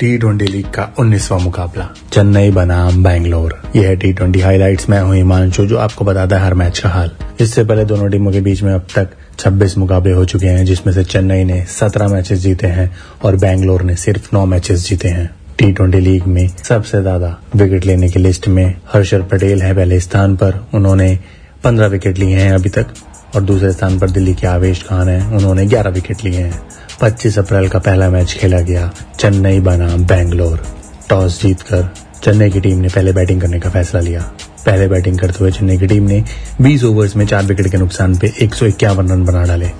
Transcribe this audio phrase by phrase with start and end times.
[0.00, 5.00] T twenty league का उन्नीसवा मुकाबला, चेन्नई बनाम बैंगलोर। यह है टी ट्वेंटी हाईलाइट में
[5.00, 7.10] हूँ हिमांशु जो आपको बताता है हर मैच का हाल।
[7.40, 10.92] इससे पहले दोनों टीमों के बीच में अब तक 26 मुकाबले हो चुके हैं, जिसमें
[10.94, 12.90] से चेन्नई ने 17 मैचेस जीते हैं
[13.24, 17.84] और बैंगलोर ने सिर्फ़ 9 मैचेस जीते हैं। टी ट्वेंटी लीग में सबसे ज़्यादा विकेट
[17.84, 21.18] लेने की लिस्ट में हर्षल पटेल है पहले स्थान पर। उन्होंने
[21.64, 22.86] पंद्रह विकेट लिए हैं अभी तक।
[23.34, 25.32] और दूसरे स्थान पर दिल्ली के आवेश खान हैं?
[25.32, 26.62] उन्होंने ग्यारह विकेट लिए हैं।
[27.00, 30.66] 25 अप्रैल का पहला मैच खेला गया। चेन्नई बनाम बेंगलोर।
[31.08, 31.94] टॉस जीतकर
[32.24, 34.32] चेन्नई की टीम ने पहले बैटिंग करने का फैसला लिया।
[34.66, 36.24] पहले बैटिंग करते हुए चेन्नई की टीम ने
[36.60, 39.70] 20 ओवर्स में चार विकेट के नुकसान पे एक सौ इक्यावन रन बना डाले।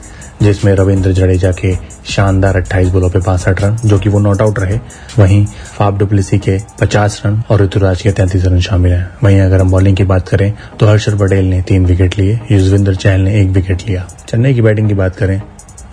[0.42, 1.74] जिसमें रविंद्र जडेजा के
[2.06, 4.78] शानदार 28 बोलों पे बासठ रन, जो कि वो नॉट आउट रहे,
[5.18, 9.60] वहीं फाफ डुप्लिसी के 50 रन और ऋतुराज के 33 रन शामिल हैं। वहीं अगर
[9.60, 13.40] हम बॉलिंग की बात करें तो हर्षर पटेल ने तीन विकेट लिए, युजविंदर चहल ने
[13.40, 15.40] एक विकेट लिया। चेन्नई की बैटिंग की बात करें,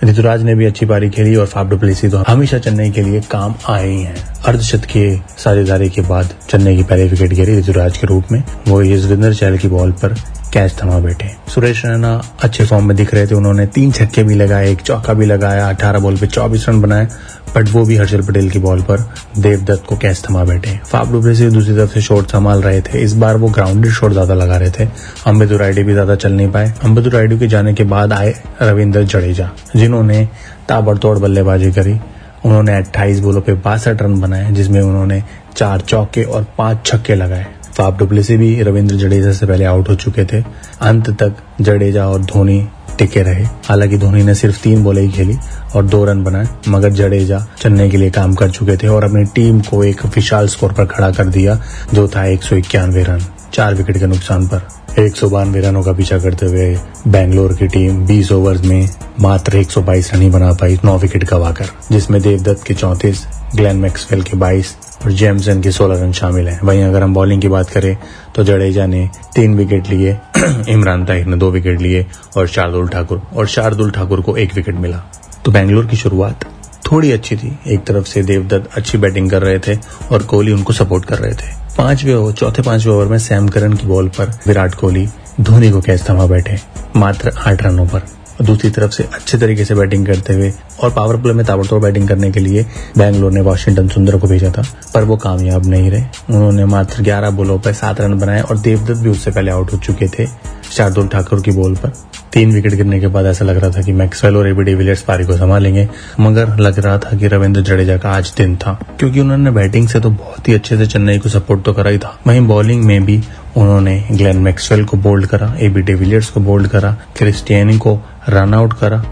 [0.03, 3.55] ऋतुराज ने भी अच्छी पारी खेली और फाफ डुप्लेसी तो हमेशा चेन्नई के लिए काम
[3.69, 5.05] आए ही हैं। अर्धशत की
[5.37, 9.57] साझेदारी के बाद चेन्नई की पहले विकेट गिरी ऋतुराज के रूप में, वो युजविंदर चहल
[9.57, 10.15] की बॉल पर
[10.57, 11.27] कैच थमा बैठे?
[11.53, 12.11] सुरेश रैना
[12.43, 15.67] अच्छे फॉर्म में दिख रहे थे, उन्होंने तीन छक्के भी लगाए, एक चौका भी लगाया,
[15.69, 17.07] अठारह बॉल पे चौबीस रन बनाए
[17.55, 19.03] बट वो भी हर्षल पटेल की बॉल पर।
[19.37, 20.75] देवदत्त को कैच थमा बैठे?
[20.85, 24.33] फाफ से दूसरी तरफ़ से शॉट संभाल रहे थे। इस बार वो ग्राउंडेड शॉट ज़्यादा
[24.33, 24.87] लगा रहे थे।
[25.27, 29.03] अम्बेदु राइडी भी ज़्यादा चल नहीं पाए। अम्बेदु राइडू के जाने के बाद आए रविंद्र
[29.03, 30.27] जडेजा, जिन्होंने
[30.69, 31.99] ताबड़तोड़ बल्लेबाजी करी।
[32.45, 35.23] उन्होंने 28 बोलों पे बासठ रन बनाए, जिसमें उन्होंने
[35.55, 37.45] चार चौके और पाँच छक्के लगाए।
[37.77, 40.43] फाफ डुप्लेसी भी रविंद्र जडेजा से पहले आउट हो चुके थे।
[40.81, 42.67] अंत तक जडेजा और धोनी
[42.99, 45.37] टिके रहे। हालाँकि धोनी ने सिर्फ़ तीन बॉले ही खेली
[45.75, 49.25] और दो रन बनाए, मगर जडेजा चेन्नई के लिए काम कर चुके थे और अपनी
[49.25, 51.61] टीम को एक विशाल स्कोर पर खड़ा कर दिया,
[51.93, 53.21] जो था एक सौ इक्यानवे रन।
[53.53, 54.67] चार विकेट के नुकसान पर।
[54.99, 59.57] एक सौ बानवे रनों का पीछा करते हुए बैंगलोर की टीम 20 ओवर्स में मात्र
[59.57, 64.37] 122 रन ही बना पाई नौ विकेट गवाकर जिसमें देवदत्त के 34 ग्लेन मैक्सवेल के
[64.37, 64.75] 22
[65.05, 67.97] और जेम्सन के 16 रन शामिल हैं। वहीं अगर हम बॉलिंग की बात करें
[68.35, 70.17] तो जडेजा ने तीन विकेट लिए,
[70.69, 72.05] इमरान ताहिर ने दो विकेट लिए
[72.37, 75.03] और शार्दुल ठाकुर, और शार्दुल ठाकुर को एक विकेट मिला।
[75.45, 76.45] तो बैंगलोर की शुरुआत
[76.91, 79.79] थोड़ी अच्छी थी। एक तरफ़ से देवदत्त अच्छी बैटिंग कर रहे थे
[80.11, 83.73] और कोहली उनको सपोर्ट कर रहे थे। पांचवे ओवर, चौथे पांचवे ओवर में सैम करन
[83.73, 85.05] की बॉल पर विराट कोहली
[85.41, 86.57] धोनी को कैच थमा बैठे,
[86.95, 88.01] मात्र आठ रनों पर।
[88.41, 90.51] दूसरी तरफ़ से अच्छे तरीके से बैटिंग करते हुए
[90.83, 92.65] और पावर प्ले में ताबड़तोड़ बैटिंग करने के लिए
[92.97, 97.29] बैंगलोर ने वॉशिंगटन सुंदर को भेजा था, पर वो कामयाब नहीं रहे। उन्होंने मात्र 11
[97.29, 100.27] बोलों पर सात रन बनाए और देवदत्त भी उससे पहले आउट हो चुके थे,
[100.71, 101.93] शार्दुल ठाकुर की बॉल पर।
[102.33, 105.25] तीन विकेट गिरने के बाद ऐसा लग रहा था कि मैक्सवेल और एबी डिविलियर्स पारी
[105.25, 105.87] को संभालेंगे,
[106.19, 109.99] मगर लग रहा था कि रविंद्र जडेजा का आज दिन था, क्योंकि उन्होंने बैटिंग से
[109.99, 113.05] तो बहुत ही अच्छे से चेन्नई को सपोर्ट तो करा ही था। वहीं बॉलिंग में
[113.05, 113.21] भी
[113.57, 117.99] उन्होंने ग्लेन मैक्सवेल को बोल्ड करा एबी डिविलियर्स को बोल्ड करा क्रिस्टियनी को
[118.29, 119.03] रन आउट करा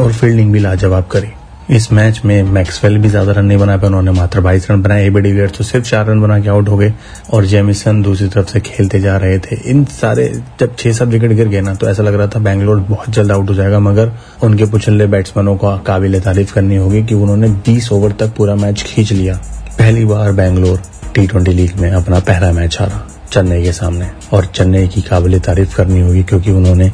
[0.00, 1.32] और फील्डिंग भी लाजवाब करी।
[1.70, 5.04] इस मैच में मैक्सवेल भी ज़्यादा रन नहीं बना पाए, उन्होंने मात्र 22 रन बनाए।
[5.06, 6.92] एबी डिविलियर्स तो सिर्फ़ चार रन बना के आउट हो गए
[7.32, 10.26] और जेमिसन दूसरी तरफ़ से खेलते जा रहे थे। इन सारे
[10.60, 13.32] जब छह सात विकेट गिर गए ना तो ऐसा लग रहा था बैंगलोर बहुत जल्द
[13.32, 17.92] आउट हो जाएगा, मगर उनके पुछले बैट्समैनों को काबिल तारीफ़ करनी होगी कि उन्होंने बीस
[17.92, 19.40] ओवर तक पूरा मैच खींच लिया।
[19.78, 20.82] पहली बार बैंगलोर
[21.14, 25.38] टी ट्वेंटी लीग में अपना पहला मैच हारा, चेन्नई के सामने। और चेन्नई की काबिल
[25.40, 26.90] तारीफ़ करनी होगी, क्योंकि उन्होंने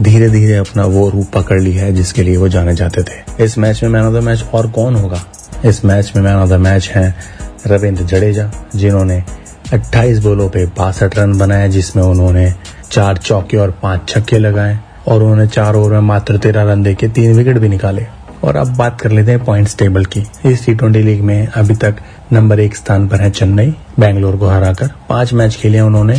[0.00, 3.58] धीरे धीरे अपना वो रूप पकड़ लिया है जिसके लिए वो जाने जाते थे। इस
[3.58, 5.22] मैच में मैन ऑफ़ द मैच और कौन होगा?
[5.64, 7.14] इस मैच में मैन ऑफ़ द मैच है
[7.66, 9.24] रविंद्र जडेजा, जिन्होंने
[9.72, 12.54] 28 बोलों पे बासठ रन बनाए, जिसमें उन्होंने
[12.90, 14.78] चार चौके और पाँच छक्के लगाए
[15.08, 18.06] और उन्होंने चार ओवर में मात्र तेरह रन देके तीन विकेट भी निकाले।
[18.44, 21.74] और अब बात कर लेते हैं पॉइंट्स टेबल की। इस टी ट्वेंटी लीग में अभी
[21.74, 21.96] तक
[22.32, 26.16] नंबर एक स्थान पर है चेन्नई, बैंगलोर को हराकर। पाँच मैच खेले उन्होंने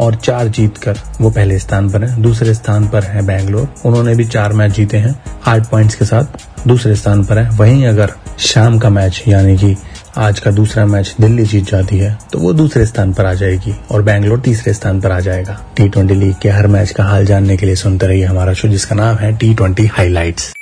[0.00, 4.14] और चार जीत कर वो पहले स्थान पर है, दूसरे स्थान पर है बैंगलोर। उन्होंने
[4.14, 5.14] भी चार मैच जीते हैं,
[5.46, 9.76] आठ पॉइंट्स के साथ दूसरे स्थान पर है। वहीं अगर शाम का मैच, यानी कि
[10.18, 13.74] आज का दूसरा मैच दिल्ली जीत जाती है तो वो दूसरे स्थान पर आ जाएगी
[13.90, 17.26] और बैंगलोर तीसरे स्थान पर आ जाएगा। टी ट्वेंटी लीग के हर मैच का हाल
[17.26, 20.52] जानने के लिए सुनते रहिए हमारा शो जिसका नाम है टी ट्वेंटी हाईलाइट्स